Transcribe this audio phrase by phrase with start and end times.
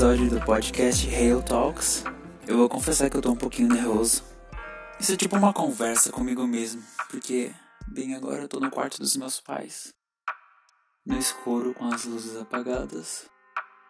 [0.00, 2.04] episódio do podcast Hail Talks.
[2.46, 4.24] Eu vou confessar que eu tô um pouquinho nervoso.
[4.98, 7.54] Isso é tipo uma conversa comigo mesmo, porque
[7.86, 9.92] bem agora eu tô no quarto dos meus pais,
[11.04, 13.28] no escuro com as luzes apagadas.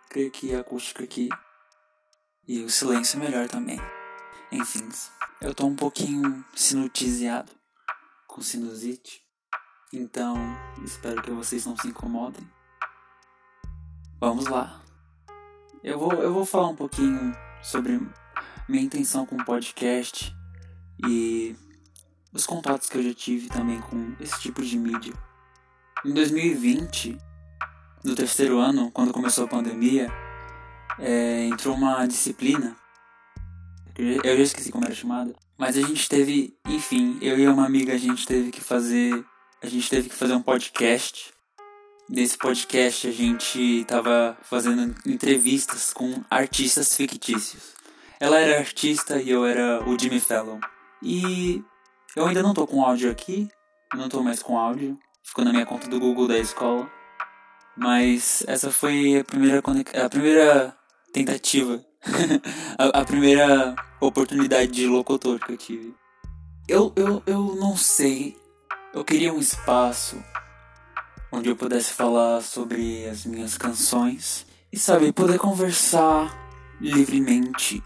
[0.09, 1.29] Creio que a acústica aqui
[2.45, 3.79] e o silêncio é melhor também.
[4.51, 4.89] Enfim,
[5.41, 7.53] eu tô um pouquinho sinutiziado
[8.27, 9.23] com sinusite,
[9.93, 10.35] então
[10.85, 12.51] espero que vocês não se incomodem.
[14.19, 14.80] Vamos lá.
[15.83, 17.99] Eu vou, eu vou falar um pouquinho sobre
[18.69, 20.37] minha intenção com o podcast
[21.07, 21.57] e
[22.35, 25.15] os contatos que eu já tive também com esse tipo de mídia.
[26.05, 27.17] Em 2020,
[28.05, 30.13] no terceiro ano, quando começou a pandemia,
[30.99, 32.77] é, entrou uma disciplina.
[33.97, 35.35] Eu já esqueci como era chamada.
[35.57, 39.25] Mas a gente teve, enfim, eu e uma amiga a gente teve que fazer.
[39.63, 41.33] A gente teve que fazer um podcast
[42.13, 47.75] Nesse podcast a gente tava fazendo entrevistas com artistas fictícios.
[48.19, 50.59] Ela era artista e eu era o Jimmy Fallon.
[51.01, 51.63] E
[52.17, 53.49] eu ainda não tô com áudio aqui,
[53.95, 56.91] não tô mais com áudio, ficou na minha conta do Google da escola.
[57.77, 59.63] Mas essa foi a primeira,
[60.05, 60.77] a primeira
[61.13, 61.81] tentativa,
[62.77, 65.95] a, a primeira oportunidade de locutor que eu tive.
[66.67, 68.37] Eu, eu, eu não sei,
[68.93, 70.21] eu queria um espaço
[71.33, 76.37] onde eu pudesse falar sobre as minhas canções e, sabe, poder conversar
[76.81, 77.83] livremente.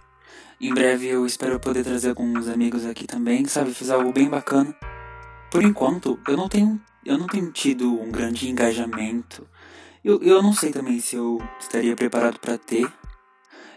[0.60, 4.74] Em breve eu espero poder trazer alguns amigos aqui também, sabe, fazer algo bem bacana.
[5.50, 9.46] Por enquanto, eu não tenho, eu não tenho tido um grande engajamento.
[10.02, 12.90] Eu, eu não sei também se eu estaria preparado para ter.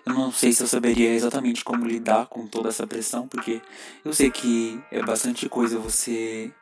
[0.06, 3.62] Eu não sei se eu saberia exatamente como lidar com toda essa pressão, porque
[4.06, 6.54] eu sei que é bastante coisa você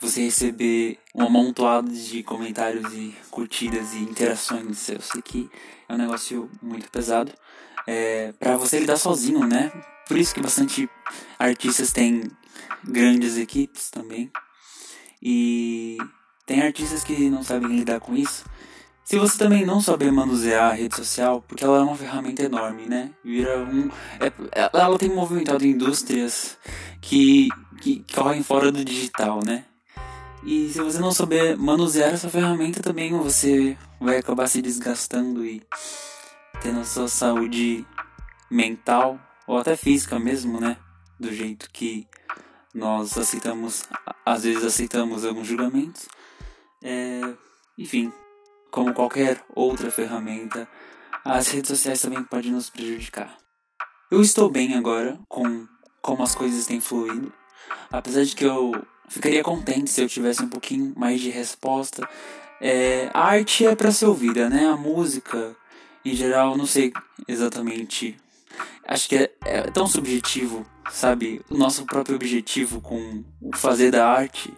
[0.00, 4.88] você receber um amontoado de comentários e curtidas e interações.
[4.88, 5.50] Eu sei que
[5.88, 7.32] é um negócio muito pesado.
[7.86, 9.70] É, para você lidar sozinho, né?
[10.08, 10.88] Por isso que bastante
[11.38, 12.24] artistas têm
[12.84, 14.30] grandes equipes também.
[15.22, 15.96] E
[16.44, 18.44] tem artistas que não sabem lidar com isso.
[19.04, 22.86] Se você também não souber manusear a rede social, porque ela é uma ferramenta enorme,
[22.86, 23.12] né?
[23.24, 23.88] Vira um.
[24.20, 26.58] É, ela tem movimentado indústrias
[27.00, 27.48] que,
[27.80, 29.64] que correm fora do digital, né?
[30.46, 35.60] E se você não souber manusear essa ferramenta também, você vai acabar se desgastando e
[36.62, 37.84] tendo a sua saúde
[38.48, 40.76] mental ou até física mesmo, né?
[41.18, 42.06] Do jeito que
[42.72, 43.82] nós aceitamos,
[44.24, 46.08] às vezes aceitamos alguns julgamentos.
[46.80, 47.22] É,
[47.76, 48.12] enfim,
[48.70, 50.68] como qualquer outra ferramenta,
[51.24, 53.36] as redes sociais também podem nos prejudicar.
[54.12, 55.66] Eu estou bem agora com
[56.00, 57.32] como as coisas têm fluído,
[57.90, 58.70] apesar de que eu
[59.08, 62.08] Ficaria contente se eu tivesse um pouquinho mais de resposta.
[62.60, 64.66] É, a arte é para ser ouvida, né?
[64.66, 65.54] A música,
[66.04, 66.92] em geral, não sei
[67.28, 68.16] exatamente.
[68.86, 71.40] Acho que é, é tão subjetivo, sabe?
[71.50, 74.52] O nosso próprio objetivo com o fazer da arte.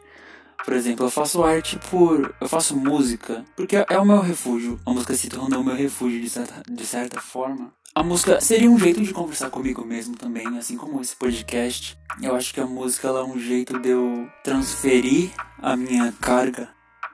[0.64, 2.34] Por exemplo, eu faço arte por.
[2.40, 4.78] Eu faço música porque é o meu refúgio.
[4.84, 7.72] A música se tornou o meu refúgio de certa, de certa forma.
[7.94, 11.98] A música seria um jeito de conversar comigo mesmo também, assim como esse podcast.
[12.22, 15.30] Eu acho que a música é um jeito de eu transferir
[15.60, 16.68] a minha carga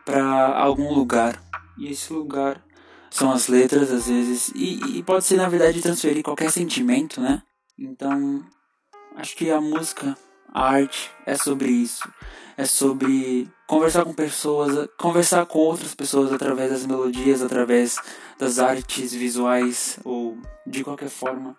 [0.04, 1.42] para algum lugar.
[1.78, 2.62] E esse lugar
[3.10, 4.48] são as letras, às vezes.
[4.54, 7.42] E, e pode ser, na verdade, transferir qualquer sentimento, né?
[7.78, 8.44] Então,
[9.16, 10.16] acho que a música,
[10.54, 12.08] a arte, é sobre isso.
[12.56, 17.98] É sobre conversar com pessoas, conversar com outras pessoas através das melodias, através
[18.38, 21.56] das artes visuais ou de qualquer forma.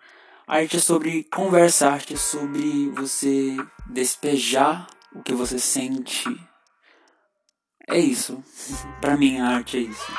[0.48, 3.54] A arte é sobre conversa, a arte é sobre você
[3.90, 6.24] despejar o que você sente.
[7.86, 8.42] É isso.
[9.02, 10.12] para mim a arte é isso.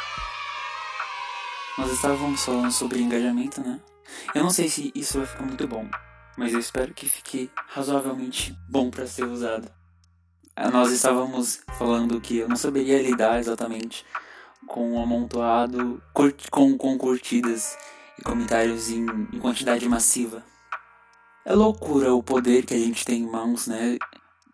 [1.80, 3.80] Nós estávamos falando sobre engajamento, né?
[4.36, 5.88] Eu não sei se isso vai ficar muito bom,
[6.38, 9.70] mas eu espero que fique razoavelmente bom para ser usado.
[10.72, 14.06] Nós estávamos falando que eu não saberia lidar exatamente
[14.66, 17.78] com um amontoado com, com curtidas
[18.18, 20.44] e comentários em, em quantidade massiva.
[21.46, 23.98] É loucura o poder que a gente tem em mãos, né?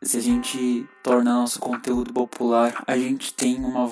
[0.01, 3.89] Se a gente torna nosso conteúdo popular, a gente tem uma.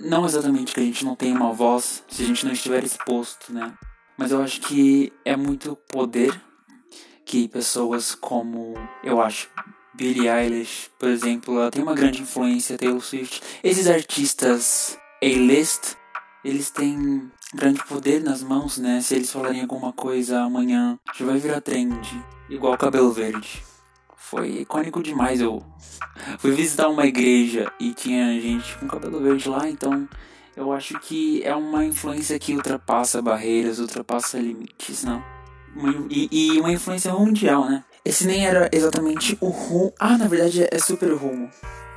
[0.00, 3.52] Não exatamente que a gente não tem uma voz se a gente não estiver exposto,
[3.52, 3.74] né?
[4.16, 6.40] Mas eu acho que é muito poder
[7.24, 8.74] que pessoas como.
[9.02, 9.48] Eu acho.
[9.94, 13.40] Billie Eilish, por exemplo, ela tem uma grande influência, Taylor Swift.
[13.62, 15.94] Esses artistas A-list,
[16.44, 19.00] eles têm grande poder nas mãos, né?
[19.00, 21.96] Se eles falarem alguma coisa amanhã, já vai virar trend.
[22.50, 23.62] Igual cabelo verde.
[24.16, 25.40] Foi icônico demais.
[25.40, 25.64] Eu
[26.38, 30.08] fui visitar uma igreja e tinha gente com cabelo verde lá, então
[30.56, 35.33] Eu acho que é uma influência que ultrapassa barreiras, ultrapassa limites, não?
[36.10, 37.84] E, e uma influência mundial, né?
[38.04, 39.92] Esse nem era exatamente o rumo.
[39.98, 41.50] Ah, na verdade é super rumo.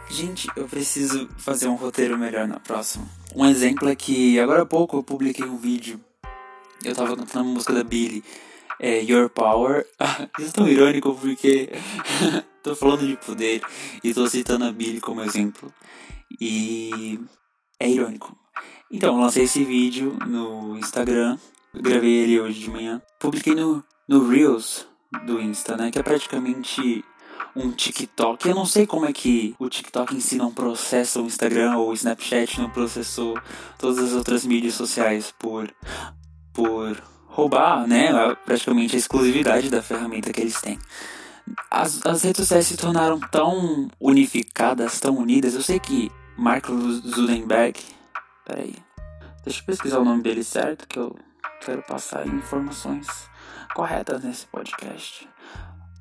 [0.10, 3.06] Gente, eu preciso fazer um roteiro melhor na próxima.
[3.36, 6.00] Um exemplo é que agora há pouco eu publiquei um vídeo.
[6.84, 8.24] Eu tava cantando a música da Billy,
[8.80, 9.86] é Your Power.
[10.40, 11.72] Isso é tão irônico porque
[12.64, 13.62] tô falando de poder
[14.02, 15.74] e tô citando a Billy como exemplo.
[16.40, 17.20] E
[17.80, 18.38] é irônico.
[18.90, 21.38] Então, lancei esse vídeo no Instagram,
[21.74, 23.02] gravei ele hoje de manhã.
[23.20, 24.88] Publiquei no, no Reels
[25.26, 25.92] do Insta, né?
[25.92, 27.04] Que é praticamente
[27.56, 28.48] um TikTok.
[28.48, 31.90] Eu não sei como é que o TikTok em si não processa o Instagram ou
[31.90, 33.40] o Snapchat não processou
[33.78, 35.74] todas as outras mídias sociais por,
[36.54, 38.36] por roubar, né?
[38.46, 40.78] Praticamente a exclusividade da ferramenta que eles têm.
[41.72, 45.56] As, as redes sociais se tornaram tão unificadas, tão unidas.
[45.56, 47.80] Eu sei que Mark Zuckerberg
[48.48, 48.76] Peraí.
[49.44, 51.14] Deixa eu pesquisar o nome dele certo, que eu
[51.62, 53.30] quero passar informações
[53.74, 55.28] corretas nesse podcast.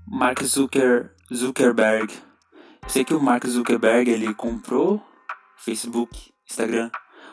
[0.06, 2.12] Mark Zucker, Zuckerberg.
[2.82, 5.02] Eu sei que o Mark Zuckerberg ele comprou
[5.56, 6.90] Facebook, Instagram,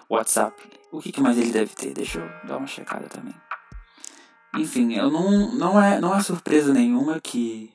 [0.09, 0.55] WhatsApp.
[0.91, 1.93] O que, que mais ele deve ter?
[1.93, 3.35] Deixa eu dar uma checada também.
[4.55, 7.73] Enfim, eu não, não, é, não é surpresa nenhuma que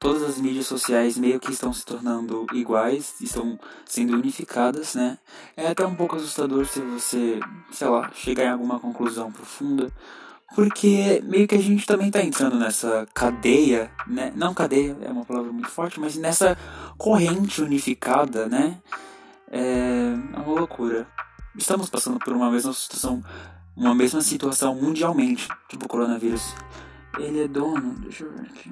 [0.00, 5.18] todas as mídias sociais meio que estão se tornando iguais, estão sendo unificadas, né?
[5.54, 7.38] É até um pouco assustador se você,
[7.70, 9.92] sei lá, chegar em alguma conclusão profunda,
[10.54, 14.32] porque meio que a gente também está entrando nessa cadeia, né?
[14.34, 16.56] Não cadeia, é uma palavra muito forte, mas nessa
[16.96, 18.80] corrente unificada, né?
[19.50, 21.06] É, uma loucura.
[21.54, 23.22] Estamos passando por uma mesma situação,
[23.76, 26.54] uma mesma situação mundialmente, tipo o coronavírus.
[27.18, 28.70] Ele é dono, deixa eu ver aqui.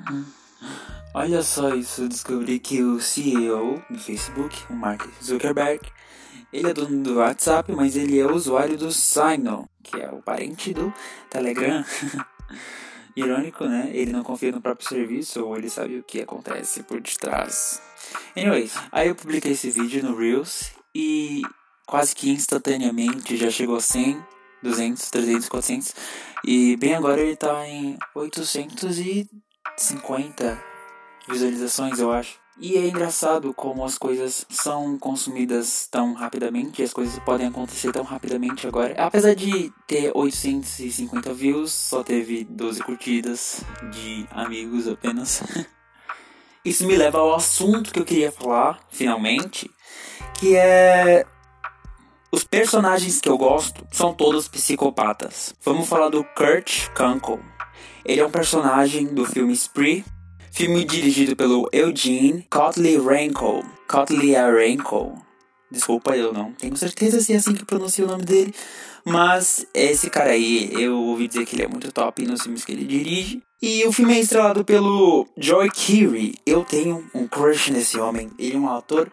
[1.15, 5.81] Olha só isso, eu descobri que o CEO do Facebook, o Mark Zuckerberg,
[6.53, 10.73] ele é dono do WhatsApp, mas ele é usuário do Signal, que é o parente
[10.73, 10.93] do
[11.31, 11.85] Telegram.
[13.17, 13.91] Irônico, né?
[13.93, 17.83] Ele não confia no próprio serviço ou ele sabe o que acontece por detrás.
[18.37, 21.43] Anyways, aí eu publiquei esse vídeo no Reels e
[21.85, 24.23] quase que instantaneamente já chegou a 100,
[24.63, 25.95] 200, 300, 400
[26.45, 27.99] e bem agora ele tá em
[29.79, 30.61] 850
[31.29, 32.37] visualizações, eu acho.
[32.61, 38.03] E é engraçado como as coisas são consumidas tão rapidamente, as coisas podem acontecer tão
[38.03, 38.95] rapidamente agora.
[38.99, 45.43] Apesar de ter 850 views, só teve 12 curtidas de amigos apenas.
[46.65, 49.71] Isso me leva ao assunto que eu queria falar, finalmente,
[50.35, 51.25] que é
[52.33, 55.55] os personagens que eu gosto são todos psicopatas.
[55.65, 57.41] Vamos falar do Kurt Kunkel.
[58.09, 60.05] Ele é um personagem do filme Spree,
[60.59, 63.65] Filme dirigido pelo Eugene Kotlyarenko.
[63.89, 65.23] Kotlyarenko.
[65.71, 68.53] Desculpa, eu não tenho certeza se é assim que pronuncia o nome dele.
[69.05, 72.73] Mas esse cara aí, eu ouvi dizer que ele é muito top nos filmes que
[72.73, 73.41] ele dirige.
[73.63, 76.35] E o filme é estrelado pelo Joy Keery.
[76.45, 78.31] Eu tenho um crush nesse homem.
[78.39, 79.09] Ele é um ator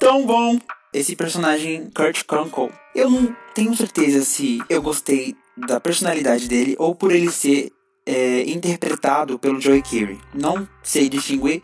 [0.00, 0.58] tão bom.
[0.92, 2.72] Esse personagem, Kurt Kunkel.
[2.94, 7.70] Eu não tenho certeza se eu gostei da personalidade dele ou por ele ser
[8.06, 10.20] é, interpretado pelo Joey Keery.
[10.32, 11.62] Não sei distinguir,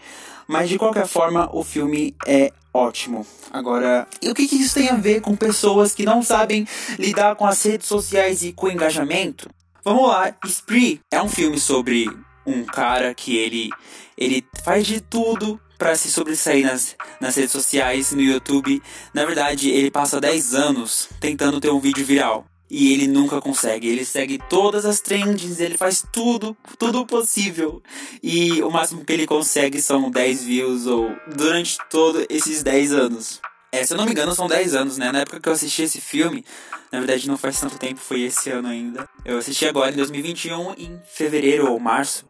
[0.49, 3.25] mas de qualquer forma o filme é ótimo.
[3.51, 6.67] Agora, e o que, que isso tem a ver com pessoas que não sabem
[6.99, 9.49] lidar com as redes sociais e com o engajamento?
[9.85, 12.09] Vamos lá, Spree é um filme sobre
[12.47, 13.71] um cara que ele
[14.17, 18.81] ele faz de tudo para se sobressair nas, nas redes sociais, no YouTube.
[19.13, 23.87] Na verdade, ele passa 10 anos tentando ter um vídeo viral e ele nunca consegue.
[23.87, 27.83] Ele segue todas as trends, ele faz tudo, tudo possível.
[28.23, 33.43] E o máximo que ele consegue são 10 views ou durante todos esses 10 anos.
[33.71, 35.13] É, se eu não me engano, são 10 anos, né?
[35.13, 36.45] Na época que eu assisti esse filme,
[36.91, 39.07] na verdade não faz tanto tempo, foi esse ano ainda.
[39.23, 42.25] Eu assisti agora em 2021, em fevereiro ou março.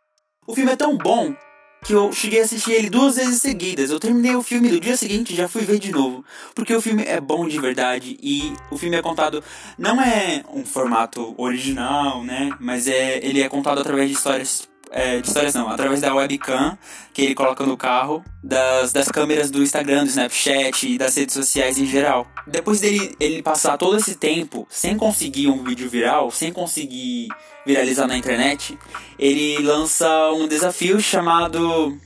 [0.44, 1.36] O filme é tão bom
[1.82, 3.90] que eu cheguei a assistir ele duas vezes seguidas.
[3.90, 6.24] Eu terminei o filme do dia seguinte já fui ver de novo.
[6.54, 9.42] Porque o filme é bom de verdade e o filme é contado.
[9.76, 12.50] Não é um formato original, né?
[12.60, 16.76] Mas é, ele é contado através de histórias é, de histórias não, através da webcam
[17.14, 21.34] que ele coloca no carro, das, das câmeras do Instagram, do Snapchat e das redes
[21.34, 22.26] sociais em geral.
[22.46, 27.28] Depois dele ele passar todo esse tempo sem conseguir um vídeo viral, sem conseguir
[27.64, 28.78] viralizar na internet,
[29.18, 31.98] ele lança um desafio chamado.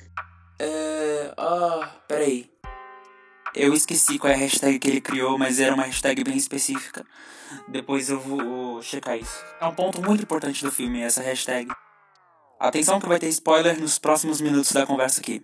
[0.58, 1.32] É.
[1.36, 2.48] Ah, peraí.
[3.54, 7.04] Eu esqueci qual é a hashtag que ele criou, mas era uma hashtag bem específica.
[7.66, 9.42] Depois eu vou checar isso.
[9.60, 11.68] É um ponto muito importante do filme, essa hashtag.
[12.58, 15.42] Atenção que vai ter spoiler nos próximos minutos da conversa aqui.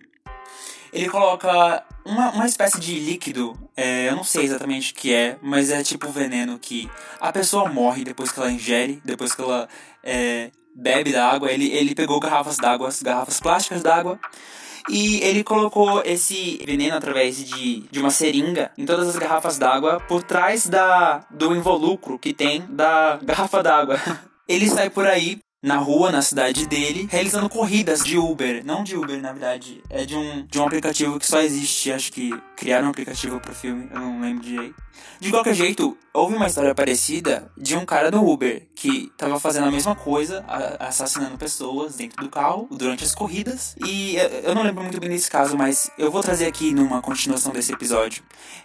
[0.92, 5.38] ele coloca uma, uma espécie de líquido, é, eu não sei exatamente o que é,
[5.42, 6.90] mas é tipo veneno que
[7.20, 9.68] a pessoa morre depois que ela ingere, depois que ela
[10.02, 11.50] é, bebe da água.
[11.50, 14.18] Ele, ele pegou garrafas d'água, garrafas plásticas d'água,
[14.88, 20.00] e ele colocou esse veneno através de, de uma seringa em todas as garrafas d'água
[20.00, 24.00] por trás da, do involucro que tem da garrafa d'água.
[24.48, 28.64] Ele sai por aí na rua, na cidade dele, realizando corridas de Uber.
[28.66, 29.80] Não de Uber, na verdade.
[29.88, 31.92] É de um, de um aplicativo que só existe.
[31.92, 34.74] Acho que criaram um aplicativo pro filme, eu não lembro direito.
[35.20, 39.68] De qualquer jeito, houve uma história parecida de um cara do Uber que tava fazendo
[39.68, 40.44] a mesma coisa,
[40.80, 43.76] assassinando pessoas dentro do carro durante as corridas.
[43.86, 47.52] E eu não lembro muito bem desse caso, mas eu vou trazer aqui numa continuação
[47.52, 48.22] desse episódio.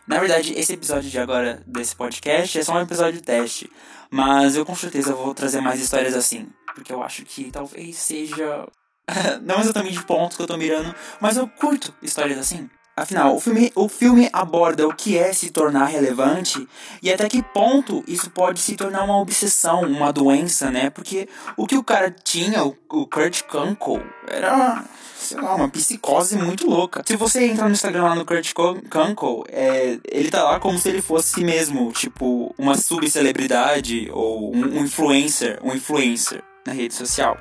[0.08, 3.70] Na verdade, esse episódio de agora desse podcast é só um episódio teste.
[4.10, 8.68] Mas eu com certeza vou trazer mais histórias assim porque eu acho que talvez seja.
[9.42, 12.70] não exatamente ponto que eu tô mirando, mas eu curto histórias assim.
[12.96, 16.68] Afinal, o filme, o filme aborda o que é se tornar relevante
[17.02, 20.90] e até que ponto isso pode se tornar uma obsessão, uma doença, né?
[20.90, 24.84] Porque o que o cara tinha, o, o Kurt Kunkel, era,
[25.16, 27.04] sei lá, uma psicose muito louca.
[27.06, 30.90] Se você entrar no Instagram lá no Kurt Kunkel, é, ele tá lá como se
[30.90, 37.38] ele fosse mesmo, tipo, uma subcelebridade ou um, um influencer, um influencer na rede social.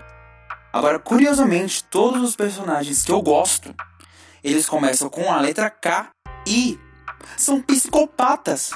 [0.72, 3.74] Agora, curiosamente, todos os personagens que eu gosto,
[4.42, 6.10] eles começam com a letra K
[6.46, 6.78] e
[7.36, 8.70] são psicopatas.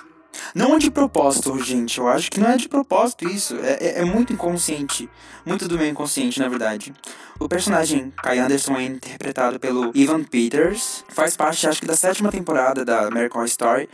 [0.54, 1.99] Não é de propósito, gente.
[1.99, 3.57] Eu acho que não é de propósito isso.
[3.57, 5.09] É, é, é, muito inconsciente.
[5.45, 6.92] Muito do meu inconsciente, na verdade.
[7.38, 11.04] O personagem Kai Anderson é interpretado pelo Ivan Peters.
[11.11, 13.88] Faz parte, acho que, da sétima temporada da American Horror Story.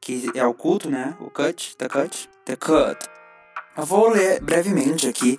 [0.00, 1.14] Que é o culto, né?
[1.20, 1.76] O Cut.
[1.76, 2.28] The Cut.
[2.44, 2.98] The Cut.
[3.76, 5.38] Eu vou ler brevemente aqui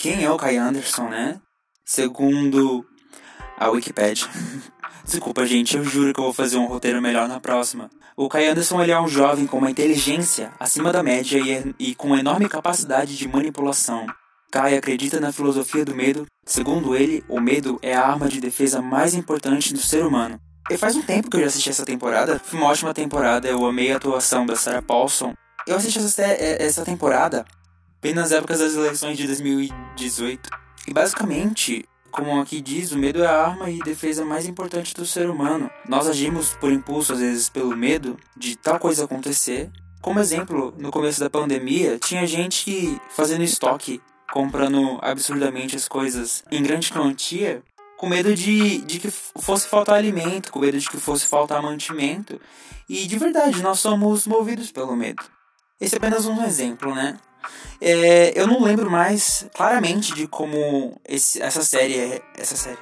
[0.00, 1.38] quem é o Kai Anderson, né?
[1.84, 2.86] Segundo
[3.58, 4.26] a Wikipedia.
[5.04, 7.90] Desculpa, gente, eu juro que eu vou fazer um roteiro melhor na próxima.
[8.16, 11.94] O Kai Anderson ele é um jovem com uma inteligência acima da média e, e
[11.94, 14.06] com enorme capacidade de manipulação.
[14.50, 16.24] Kai acredita na filosofia do medo.
[16.46, 20.40] Segundo ele, o medo é a arma de defesa mais importante do ser humano.
[20.70, 22.40] E faz um tempo que eu já assisti essa temporada.
[22.42, 25.34] Foi uma ótima temporada, eu amei a atuação da Sarah Paulson.
[25.66, 27.44] Eu assisti essa, essa temporada
[28.02, 30.48] bem nas épocas das eleições de 2018.
[30.88, 35.04] E basicamente, como aqui diz, o medo é a arma e defesa mais importante do
[35.04, 35.70] ser humano.
[35.88, 39.70] Nós agimos por impulso, às vezes pelo medo de tal coisa acontecer.
[40.00, 44.00] Como exemplo, no começo da pandemia, tinha gente fazendo estoque,
[44.32, 47.62] comprando absurdamente as coisas em grande quantia,
[47.98, 52.40] com medo de, de que fosse faltar alimento, com medo de que fosse faltar mantimento.
[52.88, 55.22] E de verdade, nós somos movidos pelo medo.
[55.80, 57.16] Esse é apenas um exemplo, né?
[57.80, 62.22] É, eu não lembro mais claramente de como esse, essa série é.
[62.36, 62.78] Essa série.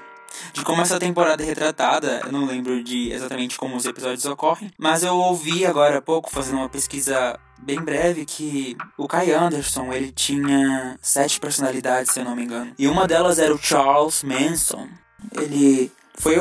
[0.52, 4.70] De como essa temporada é retratada, eu não lembro de exatamente como os episódios ocorrem,
[4.78, 9.92] mas eu ouvi agora há pouco, fazendo uma pesquisa bem breve, que o Kai Anderson
[9.92, 12.72] ele tinha sete personalidades, se eu não me engano.
[12.78, 14.88] E uma delas era o Charles Manson.
[15.32, 16.36] Ele foi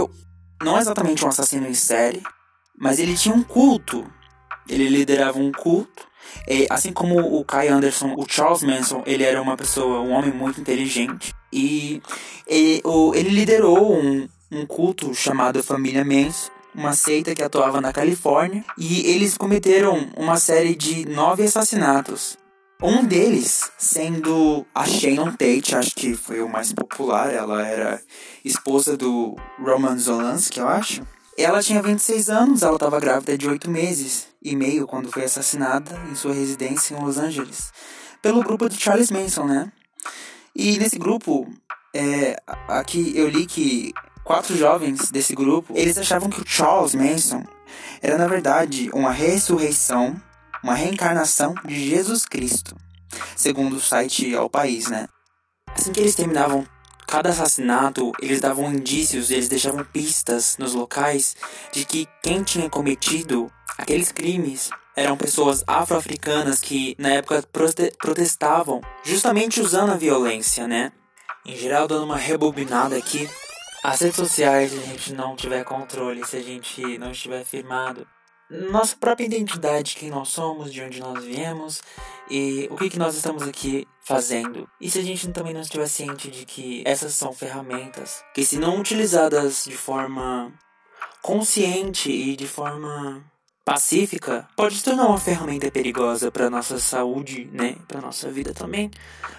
[0.61, 2.21] não exatamente um assassino em série,
[2.77, 4.05] mas ele tinha um culto.
[4.69, 6.07] Ele liderava um culto
[6.47, 10.31] é, assim como o Kai Anderson, o Charles Manson, ele era uma pessoa, um homem
[10.31, 11.33] muito inteligente.
[11.51, 12.01] E
[12.45, 17.91] ele, o, ele liderou um, um culto chamado Família Manson uma seita que atuava na
[17.91, 22.37] Califórnia, e eles cometeram uma série de nove assassinatos.
[22.79, 27.99] Um deles sendo a Shannon Tate, acho que foi o mais popular, ela era
[28.45, 31.01] esposa do Roman Zolanski, eu acho.
[31.35, 35.91] Ela tinha 26 anos, ela estava grávida de 8 meses e meio quando foi assassinada
[36.09, 37.71] em sua residência em Los Angeles
[38.21, 39.71] pelo grupo de Charles Manson, né?
[40.55, 41.47] E nesse grupo,
[41.93, 42.35] é,
[42.67, 47.43] aqui eu li que quatro jovens desse grupo, eles achavam que o Charles Manson
[48.01, 50.19] era na verdade uma ressurreição,
[50.63, 52.75] uma reencarnação de Jesus Cristo,
[53.35, 55.07] segundo o site Ao País, né?
[55.67, 56.65] Assim que eles terminavam
[57.07, 61.37] cada assassinato, eles davam indícios, eles deixavam pistas nos locais
[61.71, 67.43] de que quem tinha cometido aqueles crimes eram pessoas afro-africanas que na época
[67.97, 70.91] protestavam justamente usando a violência, né?
[71.45, 73.29] Em geral, dando uma rebobinada aqui.
[73.83, 78.05] As redes sociais, se a gente não tiver controle, se a gente não estiver firmado,
[78.49, 81.81] nossa própria identidade, quem nós somos, de onde nós viemos
[82.29, 84.69] e o que, que nós estamos aqui fazendo.
[84.79, 88.57] E se a gente também não estiver ciente de que essas são ferramentas que, se
[88.57, 90.53] não utilizadas de forma
[91.21, 93.23] consciente e de forma
[93.65, 98.89] pacífica, pode se tornar uma ferramenta perigosa para nossa saúde, né, para nossa vida também,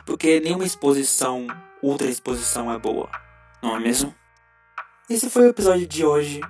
[0.05, 1.47] porque nenhuma exposição,
[1.83, 3.09] ultra exposição é boa,
[3.63, 4.15] não é mesmo?
[5.09, 6.43] Esse foi o episódio de hoje.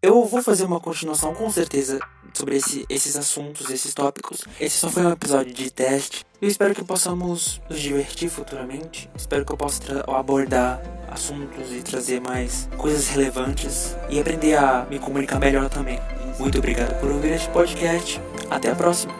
[0.00, 1.98] Eu vou fazer uma continuação com certeza
[2.32, 4.44] sobre esse, esses assuntos, esses tópicos.
[4.60, 6.24] Esse só foi um episódio de teste.
[6.40, 9.10] Eu espero que possamos nos divertir futuramente.
[9.16, 15.00] Espero que eu possa abordar assuntos e trazer mais coisas relevantes e aprender a me
[15.00, 15.98] comunicar melhor também.
[16.38, 18.20] Muito obrigado por ouvir este podcast.
[18.48, 19.12] Até a próxima.